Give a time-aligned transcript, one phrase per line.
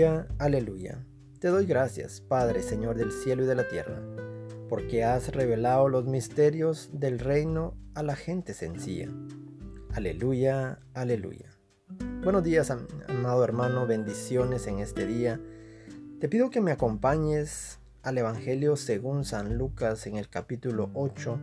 [0.00, 1.04] Aleluya.
[1.40, 4.00] Te doy gracias, Padre, Señor del cielo y de la tierra,
[4.70, 9.10] porque has revelado los misterios del reino a la gente sencilla.
[9.92, 11.50] Aleluya, aleluya.
[12.24, 12.70] Buenos días,
[13.08, 15.38] amado hermano, bendiciones en este día.
[16.18, 21.38] Te pido que me acompañes al Evangelio según San Lucas en el capítulo 8,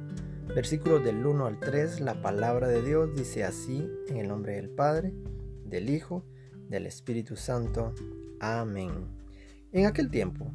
[0.56, 2.00] versículos del 1 al 3.
[2.00, 5.14] La palabra de Dios dice así, en el nombre del Padre,
[5.64, 6.26] del Hijo,
[6.70, 7.94] del Espíritu Santo.
[8.40, 8.92] Amén.
[9.72, 10.52] En aquel tiempo,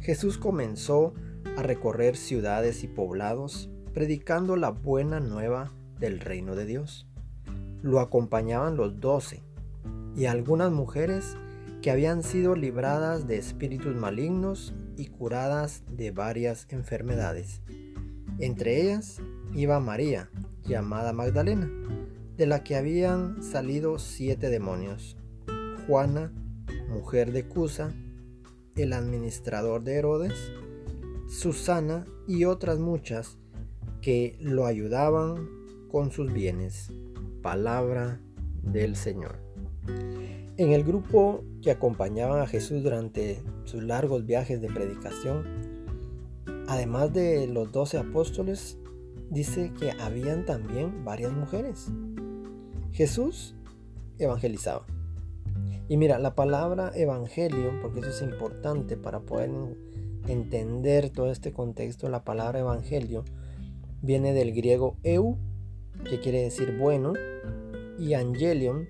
[0.00, 1.14] Jesús comenzó
[1.56, 7.06] a recorrer ciudades y poblados, predicando la buena nueva del reino de Dios.
[7.82, 9.42] Lo acompañaban los doce
[10.16, 11.36] y algunas mujeres
[11.82, 17.62] que habían sido libradas de espíritus malignos y curadas de varias enfermedades.
[18.38, 19.20] Entre ellas
[19.54, 20.30] iba María,
[20.64, 21.70] llamada Magdalena,
[22.36, 25.16] de la que habían salido siete demonios.
[25.86, 26.32] Juana,
[26.88, 27.94] mujer de Cusa,
[28.76, 30.52] el administrador de Herodes,
[31.28, 33.38] Susana y otras muchas
[34.00, 35.48] que lo ayudaban
[35.90, 36.90] con sus bienes.
[37.42, 38.20] Palabra
[38.62, 39.38] del Señor.
[40.56, 45.44] En el grupo que acompañaban a Jesús durante sus largos viajes de predicación,
[46.68, 48.78] además de los doce apóstoles,
[49.30, 51.88] dice que habían también varias mujeres.
[52.92, 53.54] Jesús
[54.18, 54.86] evangelizaba.
[55.88, 59.50] Y mira, la palabra evangelio, porque eso es importante para poder
[60.26, 63.24] entender todo este contexto, la palabra evangelio
[64.02, 65.38] viene del griego eu,
[66.08, 67.12] que quiere decir bueno,
[67.98, 68.88] y angelion,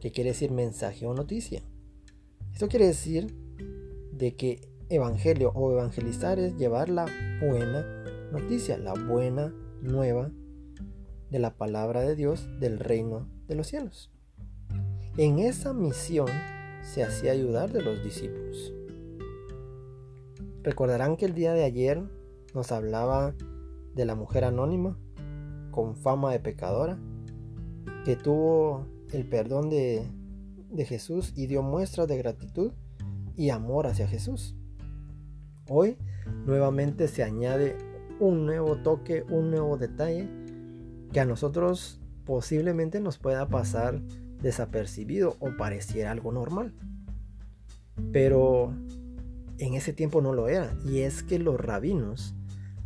[0.00, 1.62] que quiere decir mensaje o noticia.
[2.52, 3.34] Esto quiere decir
[4.12, 7.06] de que evangelio o evangelizar es llevar la
[7.40, 7.86] buena
[8.32, 10.30] noticia, la buena nueva
[11.30, 14.10] de la palabra de Dios del reino de los cielos.
[15.18, 16.28] En esa misión
[16.80, 18.72] se hacía ayudar de los discípulos.
[20.62, 22.00] Recordarán que el día de ayer
[22.54, 23.34] nos hablaba
[23.96, 24.96] de la mujer anónima
[25.72, 27.00] con fama de pecadora
[28.04, 30.06] que tuvo el perdón de,
[30.86, 32.70] Jesús y dio muestras de gratitud
[33.34, 34.54] y amor hacia Jesús.
[35.68, 35.98] Hoy
[36.46, 37.76] nuevamente se añade
[38.20, 40.28] un nuevo toque, un nuevo detalle
[41.12, 44.00] que a nosotros posiblemente nos pueda pasar
[44.42, 46.74] desapercibido o pareciera algo normal.
[48.12, 48.72] Pero
[49.58, 50.76] en ese tiempo no lo era.
[50.84, 52.34] Y es que los rabinos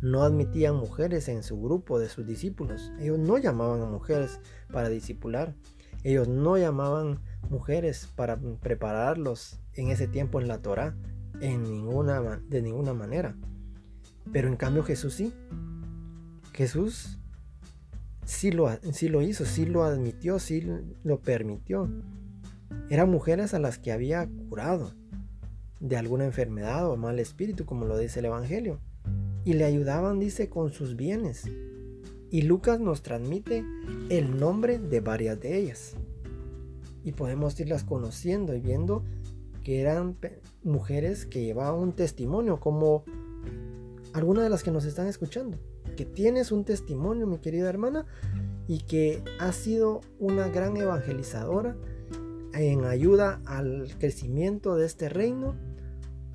[0.01, 2.91] no admitían mujeres en su grupo de sus discípulos.
[2.99, 4.39] Ellos no llamaban a mujeres
[4.71, 5.55] para discipular.
[6.03, 7.19] Ellos no llamaban
[7.49, 10.95] mujeres para prepararlos en ese tiempo en la Torah
[11.39, 13.35] en ninguna, de ninguna manera.
[14.31, 15.33] Pero en cambio Jesús sí.
[16.53, 17.19] Jesús
[18.25, 20.65] sí lo, lo hizo, sí lo admitió, sí
[21.03, 21.89] lo permitió.
[22.89, 24.93] Eran mujeres a las que había curado
[25.79, 28.79] de alguna enfermedad o mal espíritu, como lo dice el Evangelio.
[29.45, 31.45] Y le ayudaban, dice, con sus bienes.
[32.31, 33.63] Y Lucas nos transmite
[34.09, 35.95] el nombre de varias de ellas.
[37.03, 39.03] Y podemos irlas conociendo y viendo
[39.63, 40.17] que eran
[40.63, 43.03] mujeres que llevaban un testimonio, como
[44.13, 45.59] algunas de las que nos están escuchando
[45.95, 48.05] que tienes un testimonio, mi querida hermana,
[48.67, 51.75] y que has sido una gran evangelizadora
[52.53, 55.55] en ayuda al crecimiento de este reino,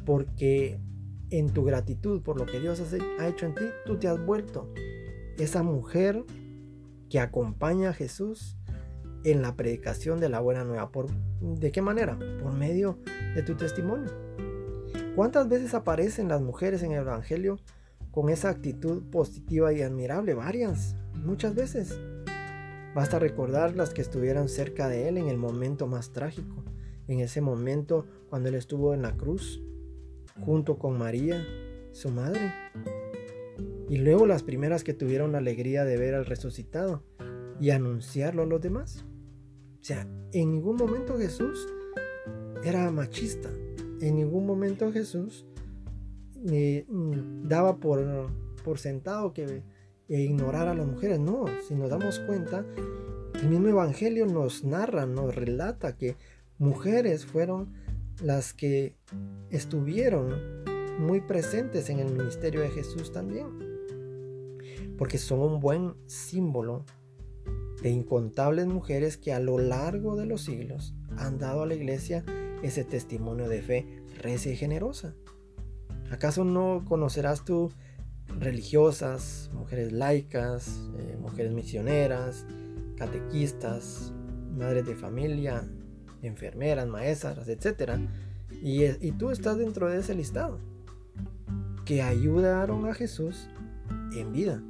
[0.05, 0.81] porque
[1.31, 2.83] en tu gratitud por lo que Dios
[3.19, 4.73] ha hecho en ti, tú te has vuelto
[5.39, 6.25] esa mujer
[7.09, 8.57] que acompaña a Jesús
[9.25, 10.91] en la predicación de la buena nueva.
[10.91, 11.07] ¿Por,
[11.41, 12.19] ¿De qué manera?
[12.43, 12.99] Por medio
[13.35, 14.11] de tu testimonio.
[15.15, 17.59] ¿Cuántas veces aparecen las mujeres en el Evangelio
[18.11, 21.99] con esa actitud positiva y admirable, varias, muchas veces.
[22.95, 26.65] Basta recordar las que estuvieron cerca de él en el momento más trágico,
[27.07, 29.63] en ese momento cuando él estuvo en la cruz,
[30.41, 31.45] junto con María,
[31.93, 32.53] su madre.
[33.89, 37.03] Y luego las primeras que tuvieron la alegría de ver al resucitado
[37.61, 39.05] y anunciarlo a los demás.
[39.81, 41.67] O sea, en ningún momento Jesús
[42.65, 43.51] era machista.
[44.01, 45.47] En ningún momento Jesús
[46.45, 48.31] Mm, daba por,
[48.65, 49.63] por sentado que
[50.09, 51.19] ignorar a las mujeres.
[51.19, 52.65] No, si nos damos cuenta,
[53.41, 56.17] el mismo Evangelio nos narra, nos relata que
[56.59, 57.73] mujeres fueron
[58.23, 58.97] las que
[59.51, 60.65] estuvieron
[60.99, 63.47] muy presentes en el ministerio de Jesús también.
[64.97, 66.85] Porque son un buen símbolo
[67.83, 72.25] de incontables mujeres que a lo largo de los siglos han dado a la iglesia
[72.63, 75.15] ese testimonio de fe recia y generosa.
[76.11, 77.71] ¿Acaso no conocerás tú
[78.39, 82.47] religiosas, mujeres laicas, eh, mujeres misioneras,
[82.97, 84.13] catequistas,
[84.57, 85.65] madres de familia,
[86.23, 87.99] enfermeras, maestras, etcétera,
[88.63, 90.59] Y, y tú estás dentro de ese listado.
[91.85, 93.49] Que ayudaron a Jesús
[94.13, 94.63] en vida.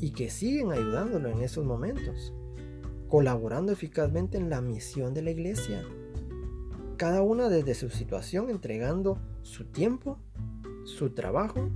[0.00, 2.32] Y que siguen ayudándolo en esos momentos.
[3.08, 5.84] Colaborando eficazmente en la misión de la iglesia.
[6.96, 10.18] Cada una desde su situación entregando su tiempo,
[10.84, 11.70] su trabajo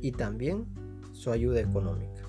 [0.00, 0.66] y también
[1.12, 2.22] su ayuda económica.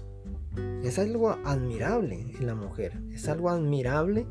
[0.84, 4.26] Es algo admirable en la mujer, es algo admirable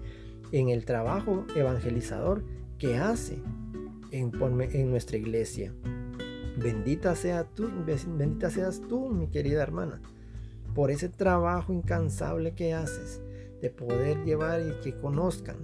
[0.53, 2.45] en el trabajo evangelizador
[2.79, 3.39] que hace
[4.11, 5.73] en, en nuestra iglesia.
[6.57, 10.01] Bendita, sea tú, bendita seas tú, mi querida hermana,
[10.75, 13.21] por ese trabajo incansable que haces
[13.61, 15.57] de poder llevar y que conozcan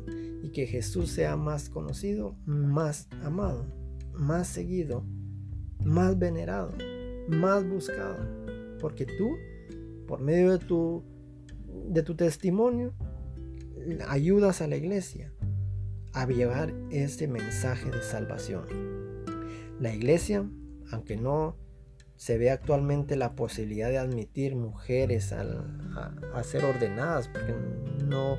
[0.43, 3.67] y que Jesús sea más conocido, más amado,
[4.15, 5.05] más seguido,
[5.85, 6.73] más venerado,
[7.29, 8.19] más buscado.
[8.81, 9.37] Porque tú,
[10.06, 11.03] por medio de tu,
[11.88, 12.93] de tu testimonio,
[14.09, 15.32] ayudas a la iglesia
[16.12, 18.67] a llevar este mensaje de salvación.
[19.79, 20.49] La iglesia,
[20.91, 21.56] aunque no
[22.17, 25.43] se ve actualmente la posibilidad de admitir mujeres a,
[26.35, 27.55] a, ser ordenadas, porque
[28.05, 28.37] no,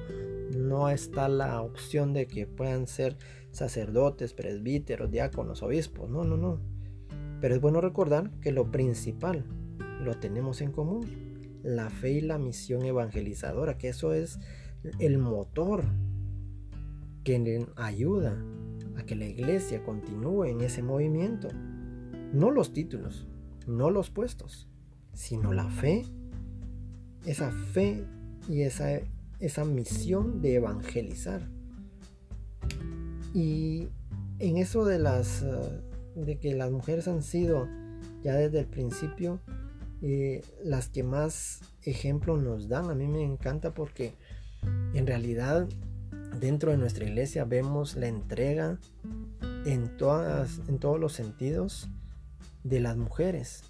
[0.55, 3.17] no está la opción de que puedan ser
[3.49, 6.09] sacerdotes, presbíteros, diáconos, obispos.
[6.09, 6.59] No, no, no.
[7.41, 9.43] Pero es bueno recordar que lo principal
[10.03, 11.05] lo tenemos en común.
[11.63, 14.39] La fe y la misión evangelizadora, que eso es
[14.99, 15.83] el motor
[17.23, 18.35] que ayuda
[18.97, 21.49] a que la iglesia continúe en ese movimiento.
[22.33, 23.27] No los títulos,
[23.67, 24.67] no los puestos,
[25.13, 26.05] sino la fe,
[27.25, 28.05] esa fe
[28.47, 28.99] y esa,
[29.39, 31.47] esa misión de evangelizar.
[33.33, 33.87] Y
[34.39, 35.81] en eso de las eh,
[36.15, 37.67] de que las mujeres han sido
[38.23, 39.39] ya desde el principio
[40.01, 42.89] eh, las que más ejemplo nos dan.
[42.89, 44.15] A mí me encanta porque
[44.93, 45.67] en realidad
[46.39, 48.79] dentro de nuestra iglesia vemos la entrega
[49.65, 51.89] en, todas, en todos los sentidos
[52.63, 53.63] de las mujeres.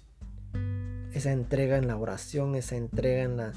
[1.12, 3.52] Esa entrega en la oración, esa entrega en, la,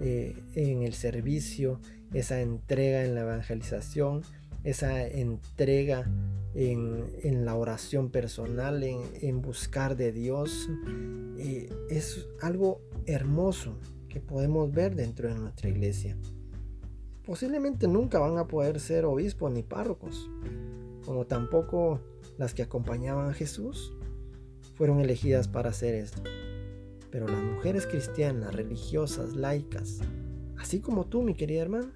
[0.00, 1.80] eh, en el servicio,
[2.12, 4.22] esa entrega en la evangelización,
[4.62, 6.06] esa entrega
[6.54, 10.68] en, la oración personal, en, buscar de Dios.
[11.38, 13.76] Eh, es algo hermoso
[14.08, 16.16] que podemos ver dentro de nuestra iglesia.
[17.24, 20.28] Posiblemente nunca van a poder ser obispos ni párrocos,
[21.04, 22.00] como tampoco
[22.36, 23.92] las que acompañaban a Jesús
[24.74, 26.22] fueron elegidas para hacer esto.
[27.10, 30.00] Pero las mujeres cristianas, religiosas, laicas,
[30.58, 31.92] así como tú, mi querida hermana,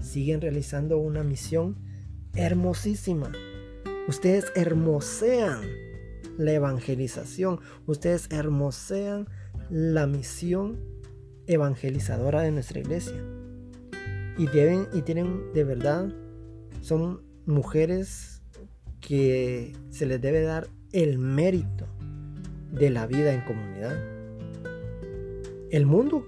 [0.00, 1.76] siguen realizando una misión
[2.34, 3.30] hermosísima.
[4.06, 5.62] Ustedes hermosean
[6.36, 9.26] la evangelización, ustedes hermosean
[9.70, 10.78] la misión
[11.46, 13.24] evangelizadora de nuestra iglesia.
[14.36, 16.12] Y y tienen de verdad
[16.82, 18.42] son mujeres
[19.00, 21.86] que se les debe dar el mérito
[22.72, 23.96] de la vida en comunidad.
[25.70, 26.26] El mundo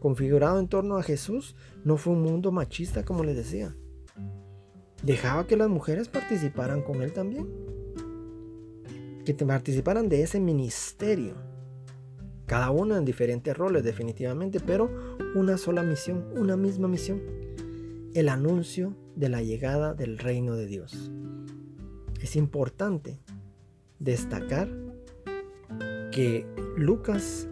[0.00, 1.54] configurado en torno a Jesús
[1.84, 3.74] no fue un mundo machista como les decía
[5.02, 7.48] dejaba que las mujeres participaran con él también.
[9.24, 11.34] Que participaran de ese ministerio.
[12.46, 14.90] Cada una en diferentes roles definitivamente, pero
[15.34, 17.20] una sola misión, una misma misión.
[18.14, 21.10] El anuncio de la llegada del reino de Dios.
[22.20, 23.20] Es importante
[23.98, 24.68] destacar
[26.10, 27.48] que Lucas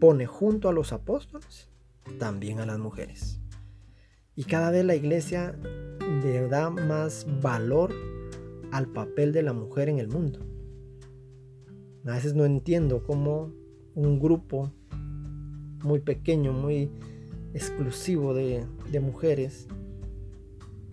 [0.00, 1.70] pone junto a los apóstoles
[2.18, 3.40] también a las mujeres.
[4.34, 5.56] Y cada vez la iglesia
[6.22, 7.92] le da más valor
[8.70, 10.40] al papel de la mujer en el mundo.
[12.06, 13.52] A veces no entiendo cómo
[13.94, 14.72] un grupo
[15.82, 16.90] muy pequeño, muy
[17.54, 18.66] exclusivo de,
[19.00, 19.66] mujeres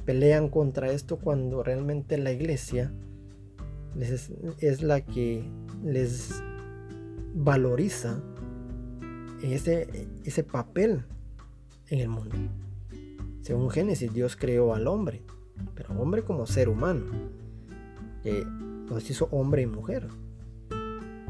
[0.06, 2.92] pelean contra esto cuando realmente la iglesia
[4.00, 5.44] es, es la que
[5.84, 6.42] les
[7.36, 8.22] valoriza
[9.44, 11.06] ese, ese papel
[11.90, 12.36] en el mundo.
[13.50, 15.24] Según Génesis, Dios creó al hombre,
[15.74, 17.06] pero hombre como ser humano,
[18.22, 20.08] que nos hizo hombre y mujer.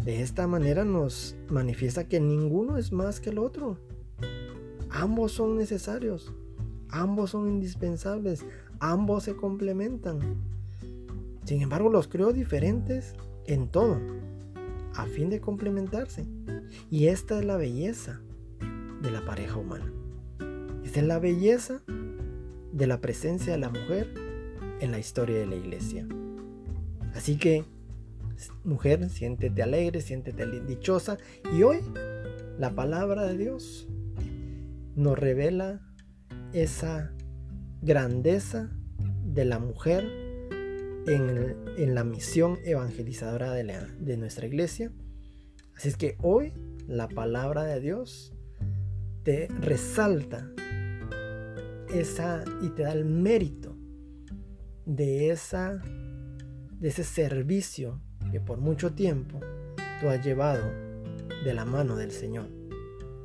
[0.04, 3.78] De esta manera nos manifiesta que ninguno es más que el otro.
[4.90, 6.34] Ambos son necesarios,
[6.90, 8.46] ambos son indispensables,
[8.82, 10.20] ambos se complementan.
[11.46, 13.98] Sin embargo, los creó diferentes en todo,
[14.94, 16.26] a fin de complementarse.
[16.92, 18.20] Y esta es la belleza
[19.02, 19.90] de la pareja humana.
[20.84, 21.82] Esta es la belleza
[22.72, 24.14] de la presencia de la mujer
[24.80, 26.08] en la historia de la iglesia.
[27.14, 27.66] Así que,
[28.64, 31.18] mujer, siéntete alegre, siéntete dichosa.
[31.54, 31.80] Y hoy,
[32.58, 33.88] la palabra de Dios
[34.96, 35.82] nos revela
[36.54, 37.12] esa
[37.82, 38.70] grandeza
[39.24, 40.06] de la mujer
[41.08, 43.64] en, la misión evangelizadora de,
[44.00, 44.92] de nuestra iglesia.
[45.76, 46.54] Así es que hoy
[46.88, 48.34] la palabra de Dios
[49.24, 50.52] te resalta
[51.94, 53.76] esa y te da el mérito
[54.86, 55.82] de esa
[56.80, 59.40] de ese servicio que por mucho tiempo
[60.00, 60.64] tú has llevado
[61.44, 62.48] de la mano del Señor.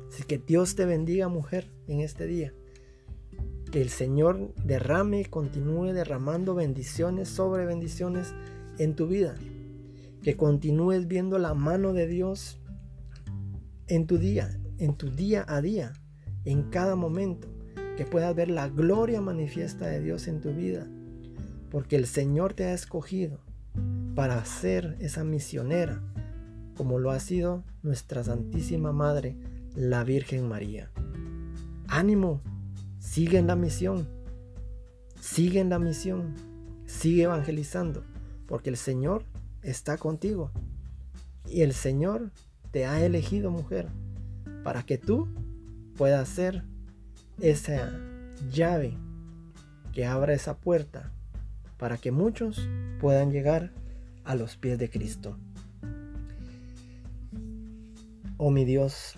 [0.09, 2.53] Así que Dios te bendiga, mujer, en este día.
[3.71, 8.33] Que el Señor derrame y continúe derramando bendiciones sobre bendiciones
[8.77, 9.35] en tu vida.
[10.21, 12.59] Que continúes viendo la mano de Dios
[13.87, 15.93] en tu día, en tu día a día,
[16.45, 17.54] en cada momento.
[17.97, 20.87] Que puedas ver la gloria manifiesta de Dios en tu vida.
[21.71, 23.39] Porque el Señor te ha escogido
[24.15, 26.01] para ser esa misionera,
[26.75, 29.35] como lo ha sido nuestra Santísima Madre,
[29.75, 30.89] la Virgen María.
[31.87, 32.41] Ánimo,
[32.99, 34.07] sigue en la misión,
[35.19, 36.33] sigue en la misión,
[36.85, 38.03] sigue evangelizando,
[38.47, 39.23] porque el Señor
[39.61, 40.51] está contigo.
[41.47, 42.31] Y el Señor
[42.71, 43.87] te ha elegido mujer
[44.63, 45.27] para que tú
[45.95, 46.63] puedas ser
[47.39, 47.91] esa
[48.51, 48.97] llave
[49.93, 51.11] que abra esa puerta
[51.77, 52.67] para que muchos
[52.99, 53.71] puedan llegar
[54.23, 55.37] a los pies de Cristo.
[58.37, 59.13] Oh mi Dios,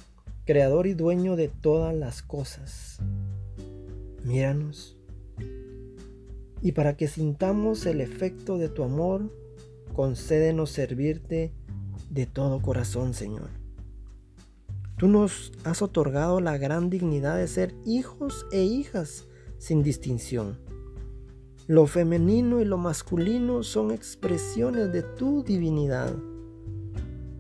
[0.46, 3.00] creador y dueño de todas las cosas,
[4.24, 4.98] míranos.
[6.62, 9.32] Y para que sintamos el efecto de tu amor,
[9.94, 11.52] concédenos servirte
[12.10, 13.50] de todo corazón, Señor.
[14.98, 19.28] Tú nos has otorgado la gran dignidad de ser hijos e hijas
[19.58, 20.58] sin distinción
[21.68, 26.16] lo femenino y lo masculino son expresiones de tu divinidad.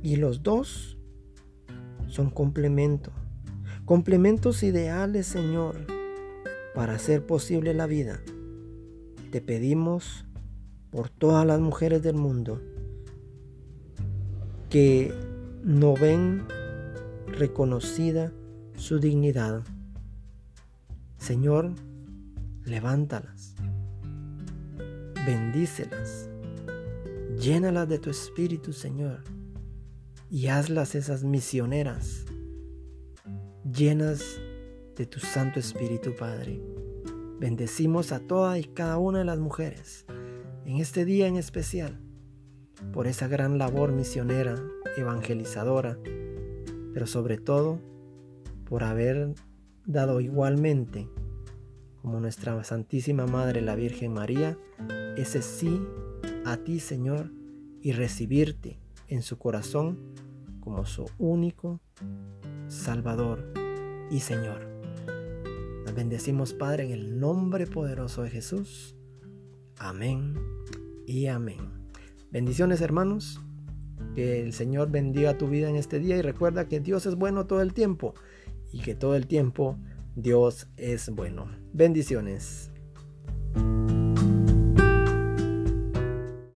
[0.03, 0.97] Y los dos
[2.07, 3.13] son complementos.
[3.85, 5.77] Complementos ideales, Señor,
[6.75, 8.19] para hacer posible la vida.
[9.31, 10.25] Te pedimos
[10.91, 12.61] por todas las mujeres del mundo
[14.69, 15.13] que
[15.63, 16.43] no ven
[17.27, 18.31] reconocida
[18.77, 19.63] su dignidad.
[21.17, 21.73] Señor,
[22.63, 23.55] levántalas
[25.27, 26.29] bendícelas,
[27.37, 29.25] llénalas de tu espíritu, Señor,
[30.29, 32.23] y hazlas esas misioneras,
[33.69, 34.39] llenas
[34.95, 36.61] de tu Santo Espíritu, Padre.
[37.41, 40.05] Bendecimos a todas y cada una de las mujeres
[40.63, 41.99] en este día en especial
[42.93, 44.55] por esa gran labor misionera,
[44.95, 45.99] evangelizadora,
[46.97, 47.79] pero sobre todo
[48.67, 49.35] por haber
[49.85, 51.07] dado igualmente
[52.01, 54.57] como nuestra Santísima Madre la Virgen María,
[55.15, 55.79] ese sí
[56.43, 57.29] a ti Señor
[57.83, 59.99] y recibirte en su corazón
[60.59, 61.81] como su único
[62.67, 63.53] Salvador
[64.09, 64.67] y Señor.
[65.85, 68.95] Nos bendecimos Padre en el nombre poderoso de Jesús.
[69.77, 70.33] Amén
[71.05, 71.59] y amén.
[72.31, 73.39] Bendiciones hermanos.
[74.15, 77.45] Que el Señor bendiga tu vida en este día y recuerda que Dios es bueno
[77.45, 78.13] todo el tiempo
[78.71, 79.77] y que todo el tiempo
[80.15, 81.47] Dios es bueno.
[81.73, 82.71] Bendiciones.